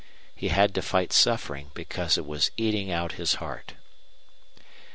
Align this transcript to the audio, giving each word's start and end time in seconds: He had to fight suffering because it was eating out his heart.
He 0.35 0.47
had 0.47 0.73
to 0.73 0.81
fight 0.81 1.13
suffering 1.13 1.69
because 1.75 2.17
it 2.17 2.25
was 2.25 2.49
eating 2.57 2.89
out 2.89 3.11
his 3.21 3.35
heart. 3.35 3.75